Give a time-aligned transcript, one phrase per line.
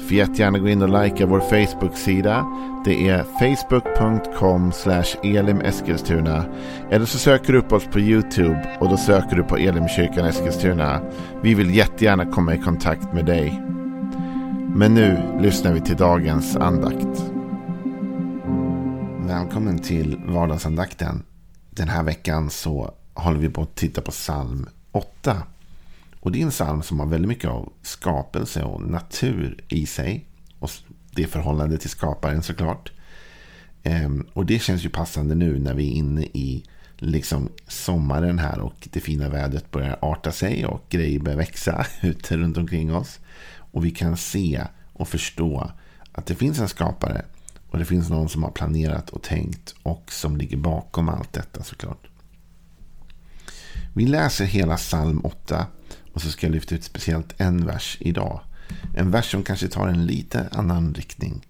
[0.00, 2.46] Får jättegärna gå in och likea vår Facebook-sida.
[2.84, 4.72] Det är facebook.com
[5.22, 6.44] elimeskilstuna.
[6.90, 11.00] Eller så söker du upp oss på YouTube och då söker du på Elimkyrkan Eskilstuna.
[11.42, 13.62] Vi vill jättegärna komma i kontakt med dig.
[14.74, 17.32] Men nu lyssnar vi till dagens andakt.
[19.26, 21.22] Välkommen till vardagsandakten.
[21.70, 25.36] Den här veckan så håller vi på att titta på psalm 8.
[26.20, 30.26] Och det är en psalm som har väldigt mycket av skapelse och natur i sig.
[30.58, 30.70] Och
[31.10, 32.92] det förhållande till skaparen såklart.
[33.82, 36.64] Ehm, och det känns ju passande nu när vi är inne i
[36.96, 42.36] liksom sommaren här och det fina vädret börjar arta sig och grejer börjar växa ute
[42.36, 43.18] runt omkring oss.
[43.72, 45.70] Och vi kan se och förstå
[46.12, 47.24] att det finns en skapare
[47.70, 51.62] och det finns någon som har planerat och tänkt och som ligger bakom allt detta
[51.62, 52.06] såklart.
[53.94, 55.66] Vi läser hela psalm 8
[56.12, 58.40] och så ska jag lyfta ut speciellt en vers idag.
[58.94, 61.46] En vers som kanske tar en lite annan riktning.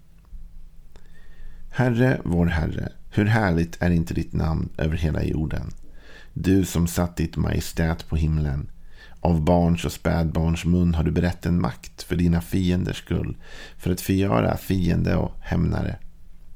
[1.70, 5.70] Herre, vår Herre, hur härligt är inte ditt namn över hela jorden.
[6.32, 8.70] Du som satt ditt majestät på himlen.
[9.20, 13.36] Av barns och spädbarns mun har du berett en makt för dina fienders skull,
[13.78, 15.96] för att förgöra fiende och hämnare.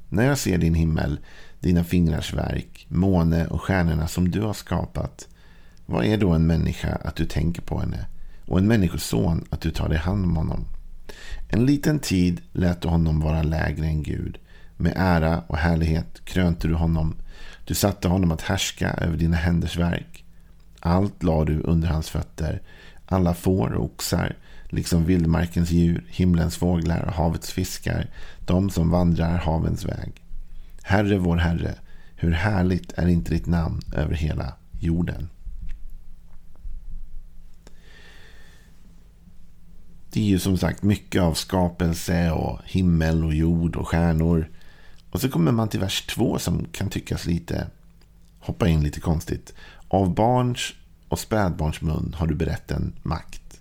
[0.09, 1.19] När jag ser din himmel,
[1.61, 5.29] dina fingrars verk, måne och stjärnorna som du har skapat,
[5.87, 8.07] vad är då en människa att du tänker på henne
[8.47, 10.65] och en människoson att du tar dig hand om honom?
[11.49, 14.39] En liten tid lät du honom vara lägre än Gud.
[14.77, 17.15] Med ära och härlighet krönte du honom.
[17.65, 20.25] Du satte honom att härska över dina händers verk.
[20.81, 22.63] Allt lade du under hans fötter.
[23.07, 24.37] Alla får och oxar,
[24.69, 28.11] liksom vildmarkens djur, himlens fåglar och havets fiskar,
[28.47, 30.23] de som vandrar havens väg.
[30.83, 31.75] Herre vår Herre,
[32.17, 35.29] hur härligt är inte ditt namn över hela jorden.
[40.15, 44.51] Det är ju som sagt mycket av skapelse och himmel och jord och stjärnor.
[45.11, 47.67] Och så kommer man till vers två som kan tyckas lite,
[48.39, 49.55] hoppa in lite konstigt.
[49.89, 50.73] Av barns
[51.09, 53.61] och spädbarns mun har du berett en makt.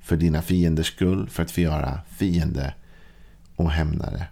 [0.00, 2.74] För dina fienders skull, för att förgöra fiende
[3.56, 4.26] och hämnare.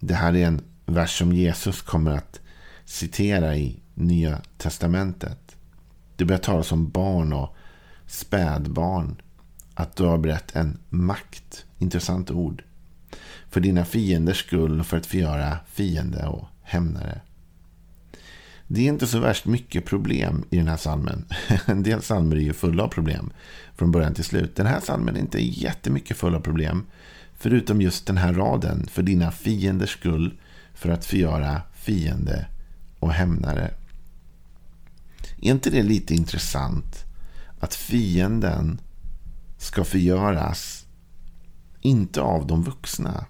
[0.00, 2.40] Det här är en vers som Jesus kommer att
[2.84, 5.56] citera i Nya Testamentet.
[6.16, 7.56] Det börjar talas om barn och
[8.06, 9.16] spädbarn
[9.78, 11.64] att du har berett en makt.
[11.78, 12.62] Intressant ord.
[13.50, 17.20] För dina fienders skull och för att förgöra fiende och hämnare.
[18.66, 21.24] Det är inte så värst mycket problem i den här salmen.
[21.66, 23.30] En del salmer är ju fulla av problem
[23.76, 24.56] från början till slut.
[24.56, 26.86] Den här salmen är inte jättemycket full av problem.
[27.36, 28.86] Förutom just den här raden.
[28.86, 30.38] För dina fienders skull.
[30.74, 32.46] För att förgöra fiende
[32.98, 33.70] och hämnare.
[35.42, 37.04] Är inte det lite intressant?
[37.60, 38.80] Att fienden
[39.58, 40.86] ska förgöras,
[41.80, 43.26] inte av de vuxna,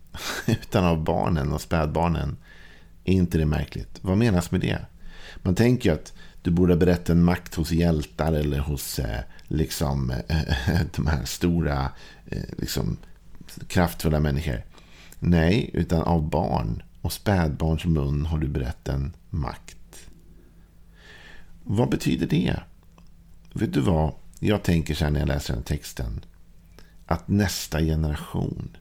[0.46, 2.36] utan av barnen och spädbarnen.
[3.04, 3.98] Är inte det märkligt?
[4.00, 4.86] Vad menas med det?
[5.36, 6.12] Man tänker ju att
[6.42, 11.90] du borde berätta en makt hos hjältar eller hos eh, liksom, eh, de här stora,
[12.26, 12.96] eh, liksom,
[13.66, 14.62] kraftfulla människor.
[15.18, 20.08] Nej, utan av barn och spädbarns mun har du berett en makt.
[21.64, 22.60] Vad betyder det?
[23.52, 24.14] Vet du vad?
[24.44, 26.20] Jag tänker så här när jag läser den texten.
[27.06, 28.76] Att nästa generation.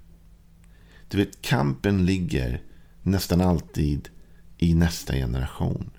[1.07, 2.61] Du vet, kampen ligger
[3.01, 4.09] nästan alltid
[4.57, 5.89] i nästa generation.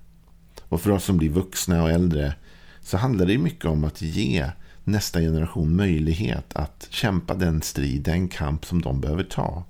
[0.62, 2.34] Och för oss som blir vuxna och äldre
[2.80, 4.50] så handlar det mycket om att ge
[4.84, 9.64] nästa generation möjlighet att kämpa den strid, den kamp som de behöver ta.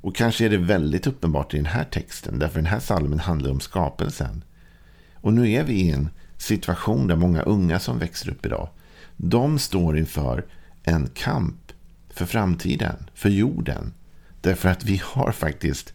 [0.00, 3.50] Och kanske är det väldigt uppenbart i den här texten, därför den här salmen handlar
[3.50, 4.44] om skapelsen.
[5.14, 8.68] Och nu är vi i en situation där många unga som växer upp idag,
[9.16, 10.46] de står inför
[10.82, 11.72] en kamp
[12.10, 13.92] för framtiden, för jorden.
[14.40, 15.92] Därför att vi har faktiskt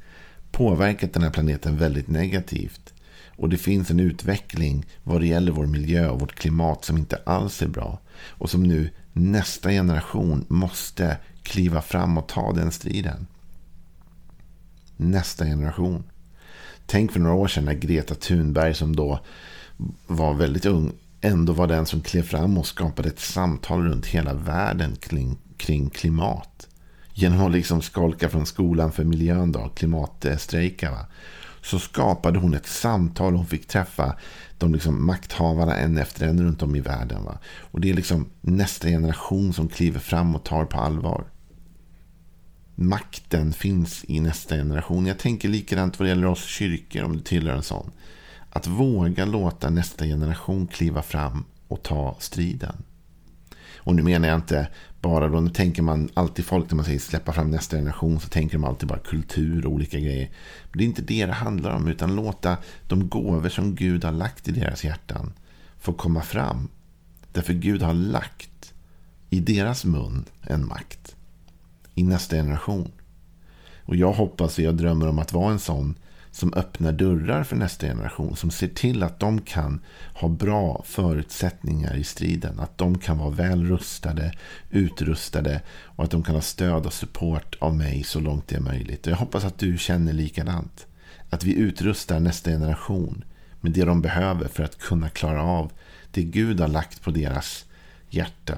[0.51, 2.93] påverkat den här planeten väldigt negativt.
[3.37, 7.19] Och det finns en utveckling vad det gäller vår miljö och vårt klimat som inte
[7.25, 7.99] alls är bra.
[8.27, 13.27] Och som nu nästa generation måste kliva fram och ta den striden.
[14.97, 16.03] Nästa generation.
[16.85, 19.19] Tänk för några år sedan när Greta Thunberg som då
[20.07, 24.33] var väldigt ung ändå var den som klev fram och skapade ett samtal runt hela
[24.33, 26.67] världen kring, kring klimat.
[27.13, 30.91] Genom att liksom skolka från skolan för miljön, då, klimatstrejka.
[30.91, 31.05] Va?
[31.65, 33.33] så skapade hon ett samtal.
[33.33, 34.15] och Hon fick träffa
[34.57, 37.23] de liksom makthavarna en efter en runt om i världen.
[37.23, 37.37] Va?
[37.71, 41.25] Och det är liksom nästa generation som kliver fram och tar på allvar.
[42.75, 45.05] Makten finns i nästa generation.
[45.05, 47.91] Jag tänker likadant vad det gäller oss kyrkor om du tillhör en sån.
[48.55, 52.75] Att våga låta nästa generation kliva fram och ta striden.
[53.75, 54.67] Och nu menar jag inte
[55.01, 58.29] bara då, nu tänker man alltid folk när man säger släppa fram nästa generation så
[58.29, 60.29] tänker de alltid bara kultur och olika grejer.
[60.63, 62.57] Men det är inte det det handlar om utan låta
[62.87, 65.33] de gåvor som Gud har lagt i deras hjärtan
[65.79, 66.67] få komma fram.
[67.31, 68.73] Därför Gud har lagt
[69.29, 71.15] i deras mun en makt
[71.95, 72.91] i nästa generation.
[73.85, 75.95] Och jag hoppas och jag drömmer om att vara en sån
[76.35, 78.35] som öppnar dörrar för nästa generation.
[78.35, 79.81] Som ser till att de kan
[80.13, 82.59] ha bra förutsättningar i striden.
[82.59, 84.33] Att de kan vara väl rustade,
[84.69, 88.59] utrustade och att de kan ha stöd och support av mig så långt det är
[88.59, 89.05] möjligt.
[89.05, 90.87] Och jag hoppas att du känner likadant.
[91.29, 93.23] Att vi utrustar nästa generation
[93.61, 95.71] med det de behöver för att kunna klara av
[96.11, 97.65] det Gud har lagt på deras
[98.09, 98.57] hjärta.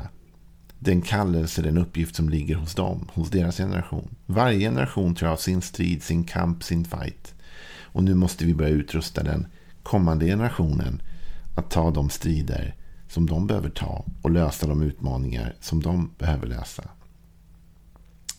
[0.79, 4.15] Den kallelse, den uppgift som ligger hos dem, hos deras generation.
[4.25, 7.33] Varje generation tror jag har sin strid, sin kamp, sin fight.
[7.97, 9.47] Och nu måste vi börja utrusta den
[9.83, 11.01] kommande generationen
[11.55, 12.75] att ta de strider
[13.07, 16.83] som de behöver ta och lösa de utmaningar som de behöver lösa.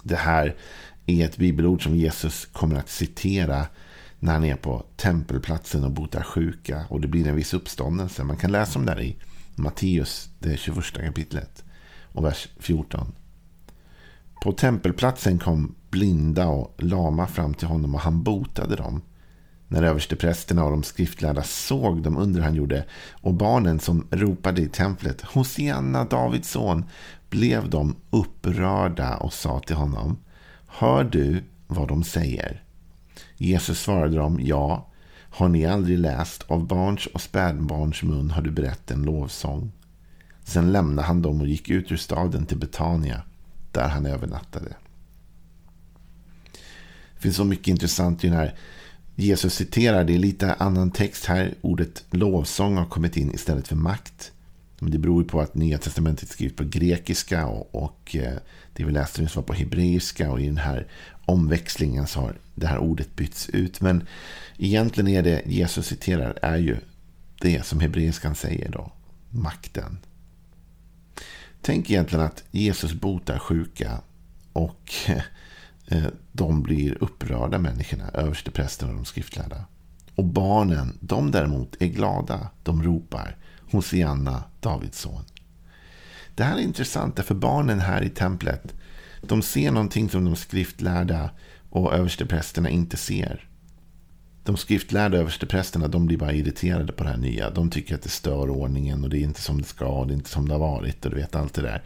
[0.02, 0.56] Det här
[1.06, 3.66] är ett bibelord som Jesus kommer att citera
[4.18, 6.84] när han är på tempelplatsen och botar sjuka.
[6.88, 8.24] Och det blir en viss uppståndelse.
[8.24, 9.16] Man kan läsa om det här i
[9.54, 11.64] Matteus, det 21 kapitlet
[12.12, 13.12] och vers 14.
[14.42, 19.02] På tempelplatsen kom blinda och lama fram till honom och han botade dem.
[19.68, 24.68] När översteprästerna och de skriftlärda såg de under han gjorde och barnen som ropade i
[24.68, 26.84] templet Hosianna, Davids son,
[27.30, 30.18] blev de upprörda och sa till honom
[30.66, 32.62] Hör du vad de säger?
[33.36, 34.88] Jesus svarade dem Ja,
[35.30, 39.72] har ni aldrig läst av barns och spädbarns mun har du berättat en lovsång.
[40.44, 43.22] Sen lämnade han dem och gick ut ur staden till Betania
[43.72, 44.76] där han övernattade.
[47.14, 48.54] Det finns så mycket intressant i den här
[49.20, 51.54] Jesus citerar, det är lite annan text här.
[51.60, 54.32] Ordet lovsång har kommit in istället för makt.
[54.78, 58.38] Men det beror på att Nya Testamentet är skrivet på grekiska och, och eh,
[58.72, 60.30] det vi läste nyss var på hebreiska.
[60.30, 60.86] Och i den här
[61.24, 63.80] omväxlingen så har det här ordet bytts ut.
[63.80, 64.06] Men
[64.58, 66.76] egentligen är det Jesus citerar är ju
[67.40, 68.92] det som hebreiskan säger då.
[69.30, 69.98] Makten.
[71.62, 74.00] Tänk egentligen att Jesus botar sjuka
[74.52, 75.22] och eh,
[75.90, 79.64] Eh, de blir upprörda människorna, översteprästen och de skriftlärda.
[80.14, 82.50] Och barnen, de däremot är glada.
[82.62, 83.36] De ropar
[83.70, 85.24] Hosianna, Davids son.
[86.34, 88.74] Det här är intressant, för barnen här i templet,
[89.22, 91.30] de ser någonting som de skriftlärda
[91.70, 93.48] och översteprästerna inte ser.
[94.44, 97.50] De skriftlärda översteprästerna de blir bara irriterade på det här nya.
[97.50, 100.12] De tycker att det stör ordningen och det är inte som det ska och det
[100.12, 101.82] är inte som det har varit och du vet allt det där.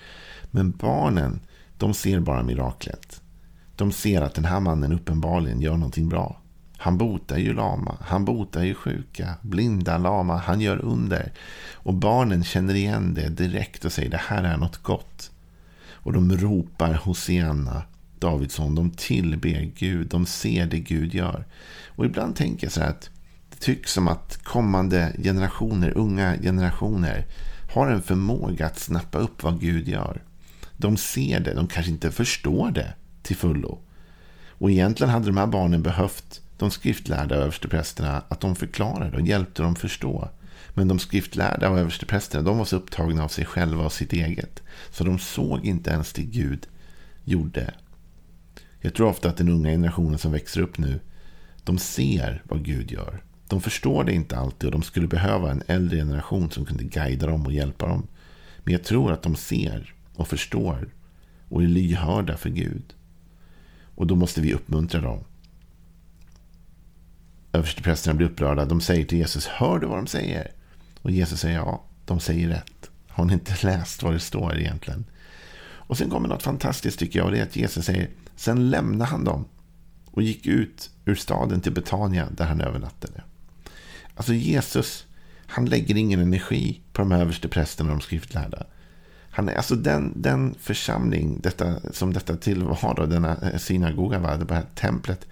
[0.50, 1.40] Men barnen,
[1.78, 3.21] de ser bara miraklet.
[3.82, 6.40] De ser att den här mannen uppenbarligen gör någonting bra.
[6.76, 11.32] Han botar ju lama, han botar ju sjuka, blinda, lama, han gör under.
[11.72, 15.30] Och barnen känner igen det direkt och säger det här är något gott.
[15.92, 17.82] Och de ropar Hosianna,
[18.18, 21.44] Davidsson, de tillber Gud, de ser det Gud gör.
[21.88, 23.10] Och ibland tänker jag så här att
[23.50, 27.26] det tycks som att kommande generationer, unga generationer,
[27.74, 30.22] har en förmåga att snappa upp vad Gud gör.
[30.76, 33.78] De ser det, de kanske inte förstår det till fullo.
[34.48, 39.62] Och egentligen hade de här barnen behövt de skriftlärda översteprästerna att de förklarade och hjälpte
[39.62, 40.28] dem förstå.
[40.74, 44.62] Men de skriftlärda och översteprästerna de var så upptagna av sig själva och sitt eget.
[44.90, 46.66] Så de såg inte ens det Gud
[47.24, 47.74] gjorde.
[48.80, 51.00] Jag tror ofta att den unga generationen som växer upp nu,
[51.64, 53.22] de ser vad Gud gör.
[53.48, 57.26] De förstår det inte alltid och de skulle behöva en äldre generation som kunde guida
[57.26, 58.06] dem och hjälpa dem.
[58.64, 60.88] Men jag tror att de ser och förstår
[61.48, 62.94] och är lyhörda för Gud.
[64.02, 65.24] Och då måste vi uppmuntra dem.
[67.52, 68.64] Översteprästerna blir upprörda.
[68.64, 70.50] De säger till Jesus, hör du vad de säger?
[71.02, 72.90] Och Jesus säger, ja, de säger rätt.
[73.08, 75.04] Har ni inte läst vad det står egentligen?
[75.62, 77.26] Och sen kommer något fantastiskt tycker jag.
[77.26, 79.44] Och det är att Jesus säger, sen lämnade han dem.
[80.06, 83.22] Och gick ut ur staden till Betania där han övernattade.
[84.14, 85.06] Alltså Jesus,
[85.46, 88.66] han lägger ingen energi på de översteprästerna och de skriftlärda.
[89.34, 94.36] Han är alltså den, den församling detta, som detta tillvar, då, denna eh, synagoga, var,
[94.36, 95.26] det här templet,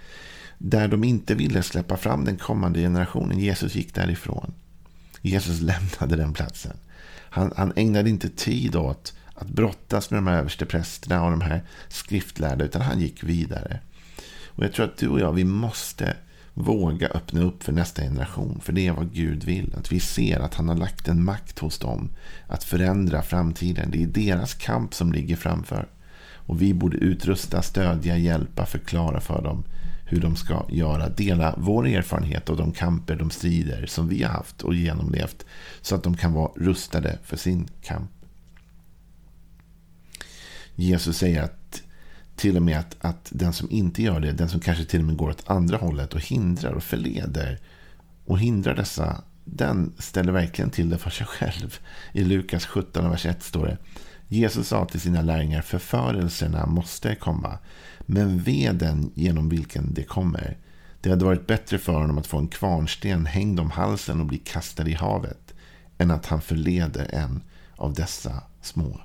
[0.59, 3.39] där de inte ville släppa fram den kommande generationen.
[3.39, 4.53] Jesus gick därifrån.
[5.23, 6.77] Jesus lämnade den platsen.
[7.31, 11.63] Han, han ägnade inte tid åt att brottas med de här översteprästerna och de här
[11.89, 13.81] skriftlärda, utan han gick vidare.
[14.47, 16.17] Och jag tror att du och jag, vi måste
[16.61, 18.61] våga öppna upp för nästa generation.
[18.63, 19.75] För det är vad Gud vill.
[19.77, 22.09] Att vi ser att han har lagt en makt hos dem
[22.47, 23.91] att förändra framtiden.
[23.91, 25.89] Det är deras kamp som ligger framför.
[26.33, 29.65] Och vi borde utrusta, stödja, hjälpa, förklara för dem
[30.05, 31.09] hur de ska göra.
[31.09, 35.45] Dela vår erfarenhet av de kamper, de strider som vi har haft och genomlevt.
[35.81, 38.11] Så att de kan vara rustade för sin kamp.
[40.75, 41.60] Jesus säger att
[42.41, 45.07] till och med att, att den som inte gör det, den som kanske till och
[45.07, 47.59] med går åt andra hållet och hindrar och förleder
[48.25, 51.79] och hindrar dessa, den ställer verkligen till det för sig själv.
[52.13, 53.79] I Lukas 17, vers 1 står det.
[54.29, 57.59] Jesus sa till sina lärjungar, förförelserna måste komma,
[58.01, 60.57] men veden genom vilken det kommer.
[61.01, 64.39] Det hade varit bättre för honom att få en kvarnsten hängd om halsen och bli
[64.39, 65.55] kastad i havet,
[65.99, 67.41] än att han förleder en
[67.77, 69.01] av dessa små.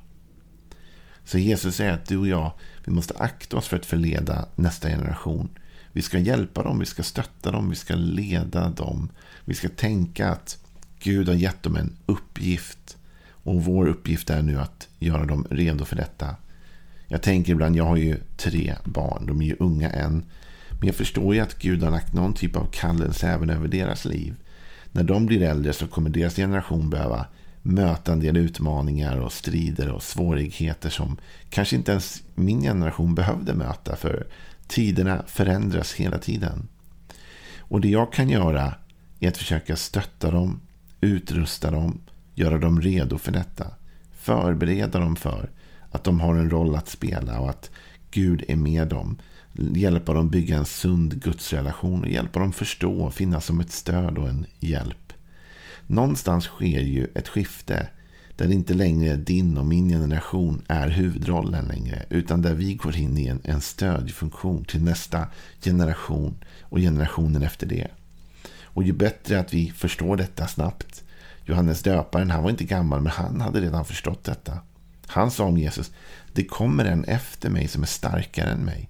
[1.26, 2.52] Så Jesus säger att du och jag,
[2.86, 5.50] vi måste akta oss för att förleda nästa generation.
[5.92, 9.10] Vi ska hjälpa dem, vi ska stötta dem, vi ska leda dem.
[9.46, 10.58] Vi ska tänka att
[11.00, 12.98] Gud har gett dem en uppgift.
[13.28, 16.36] Och vår uppgift är nu att göra dem redo för detta.
[17.08, 20.24] Jag tänker ibland, jag har ju tre barn, de är ju unga än.
[20.70, 24.06] Men jag förstår ju att Gud har lagt någon typ av kallelse även över deras
[24.06, 24.36] liv.
[24.92, 27.26] När de blir äldre så kommer deras generation behöva
[27.66, 31.18] möta en del utmaningar och strider och svårigheter som
[31.50, 33.96] kanske inte ens min generation behövde möta.
[33.96, 34.28] För
[34.68, 36.68] tiderna förändras hela tiden.
[37.60, 38.74] Och det jag kan göra
[39.20, 40.62] är att försöka stötta dem,
[41.02, 42.02] utrusta dem,
[42.34, 43.68] göra dem redo för detta.
[44.12, 45.50] Förbereda dem för
[45.92, 47.70] att de har en roll att spela och att
[48.12, 49.18] Gud är med dem.
[49.54, 54.18] Hjälpa dem bygga en sund gudsrelation och hjälpa dem förstå och finnas som ett stöd
[54.18, 55.05] och en hjälp.
[55.88, 57.88] Någonstans sker ju ett skifte.
[58.36, 62.06] Där inte längre din och min generation är huvudrollen längre.
[62.10, 65.28] Utan där vi går in i en, en stödfunktion till nästa
[65.62, 67.88] generation och generationen efter det.
[68.64, 71.04] Och ju bättre att vi förstår detta snabbt.
[71.46, 74.60] Johannes döparen, han var inte gammal men han hade redan förstått detta.
[75.08, 75.92] Han sa om Jesus,
[76.34, 78.90] det kommer en efter mig som är starkare än mig.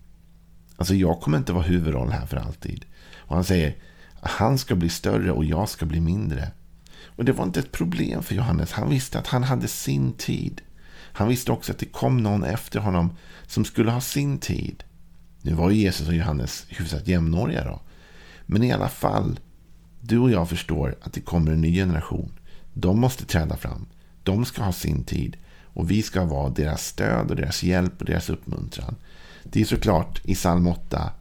[0.78, 2.86] Alltså jag kommer inte vara huvudroll här för alltid.
[3.18, 3.76] Och han säger,
[4.22, 6.52] han ska bli större och jag ska bli mindre.
[7.16, 8.72] Och det var inte ett problem för Johannes.
[8.72, 10.62] Han visste att han hade sin tid.
[10.96, 13.10] Han visste också att det kom någon efter honom
[13.48, 14.84] som skulle ha sin tid.
[15.42, 17.82] Nu var ju Jesus och Johannes hyfsat jämnåriga då.
[18.46, 19.40] Men i alla fall,
[20.02, 22.32] du och jag förstår att det kommer en ny generation.
[22.74, 23.86] De måste träda fram.
[24.24, 25.38] De ska ha sin tid.
[25.64, 28.96] Och vi ska vara deras stöd och deras hjälp och deras uppmuntran.
[29.44, 31.12] Det är såklart i psalm 8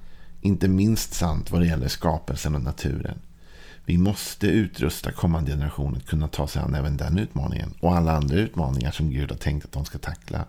[0.40, 3.18] inte minst sant vad det gäller skapelsen och naturen.
[3.86, 7.74] Vi måste utrusta kommande generationer att kunna ta sig an även den utmaningen.
[7.80, 10.44] Och alla andra utmaningar som Gud har tänkt att de ska tackla.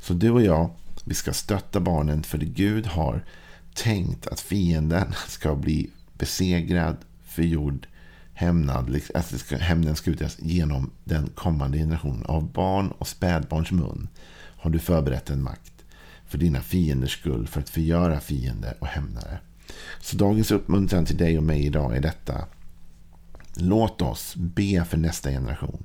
[0.00, 0.70] Så du och jag,
[1.04, 3.24] vi ska stötta barnen för det Gud har
[3.74, 7.86] tänkt att fienden ska bli besegrad, förgjord,
[8.34, 8.90] hämnad.
[8.90, 12.26] Liksom, att hämnden ska utdelas genom den kommande generationen.
[12.26, 14.08] Av barn och spädbarns mun
[14.56, 15.72] har du förberett en makt
[16.28, 19.38] för dina fienders skull, för att förgöra fiender och hämnare.
[20.00, 22.44] Så dagens uppmuntran till dig och mig idag är detta.
[23.56, 25.84] Låt oss be för nästa generation.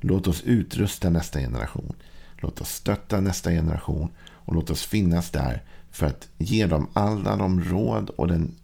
[0.00, 1.94] Låt oss utrusta nästa generation.
[2.36, 4.08] Låt oss stötta nästa generation.
[4.20, 8.54] Och låt oss finnas där för att ge dem alla de råd och den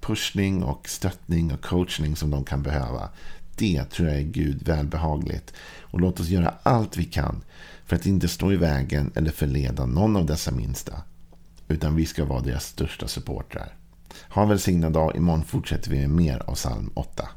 [0.00, 3.08] pushning och stöttning och coachning som de kan behöva.
[3.56, 5.52] Det tror jag är Gud välbehagligt.
[5.80, 7.44] Och låt oss göra allt vi kan
[7.84, 11.02] för att inte stå i vägen eller förleda någon av dessa minsta.
[11.68, 13.76] Utan vi ska vara deras största supportrar.
[14.28, 15.16] Ha en välsignad dag.
[15.16, 17.28] Imorgon fortsätter vi med mer av psalm 8.